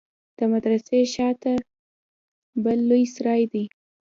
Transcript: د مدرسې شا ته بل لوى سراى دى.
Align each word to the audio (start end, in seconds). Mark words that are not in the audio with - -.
د 0.37 0.39
مدرسې 0.51 0.99
شا 1.13 1.29
ته 1.41 1.53
بل 2.63 2.77
لوى 2.89 3.05
سراى 3.15 3.43
دى. 3.51 3.65